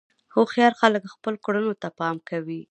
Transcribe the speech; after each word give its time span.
هوښیار 0.33 0.73
خلک 0.81 1.03
خپلو 1.13 1.37
کړنو 1.45 1.73
ته 1.81 1.87
پام 1.99 2.15
کوي. 2.29 2.61